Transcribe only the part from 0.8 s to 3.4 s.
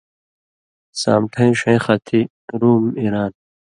سامٹَھیں ݜَیں خطی رُوم، ایران،